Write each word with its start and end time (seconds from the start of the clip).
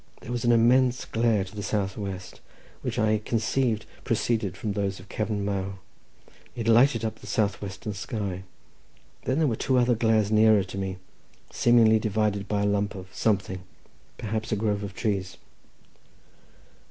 There 0.21 0.31
was 0.31 0.43
an 0.43 0.51
immense 0.51 1.05
glare 1.05 1.43
to 1.43 1.55
the 1.55 1.61
south 1.61 1.95
west, 1.95 2.39
which 2.81 2.97
I 2.97 3.19
conceived 3.19 3.85
proceeded 4.03 4.57
from 4.57 4.73
those 4.73 4.99
of 4.99 5.07
Cefn 5.09 5.43
Mawr. 5.45 5.77
It 6.55 6.67
lighted 6.67 7.05
up 7.05 7.19
the 7.19 7.27
south 7.27 7.61
western 7.61 7.93
sky; 7.93 8.41
then 9.25 9.37
there 9.37 9.47
were 9.47 9.55
two 9.55 9.77
other 9.77 9.93
glares 9.93 10.31
nearer 10.31 10.63
to 10.63 10.77
me, 10.79 10.97
seemingly 11.51 11.99
divided 11.99 12.47
by 12.47 12.63
a 12.63 12.65
lump 12.65 12.95
of 12.95 13.13
something, 13.13 13.61
perhaps 14.17 14.51
a 14.51 14.55
grove 14.55 14.81
of 14.81 14.95
trees. 14.95 15.37